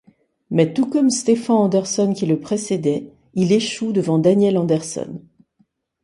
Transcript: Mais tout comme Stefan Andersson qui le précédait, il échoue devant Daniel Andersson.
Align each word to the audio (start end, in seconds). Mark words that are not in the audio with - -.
Mais 0.49 0.73
tout 0.73 0.87
comme 0.89 1.11
Stefan 1.11 1.55
Andersson 1.57 2.13
qui 2.15 2.25
le 2.25 2.39
précédait, 2.39 3.13
il 3.35 3.51
échoue 3.51 3.91
devant 3.91 4.17
Daniel 4.17 4.57
Andersson. 4.57 5.21